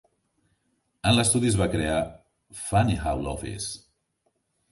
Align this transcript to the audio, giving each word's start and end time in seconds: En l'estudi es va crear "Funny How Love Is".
En 1.09 1.13
l'estudi 1.17 1.49
es 1.51 1.57
va 1.59 1.67
crear 1.75 1.99
"Funny 2.63 2.97
How 3.03 3.23
Love 3.27 3.51
Is". 3.55 3.67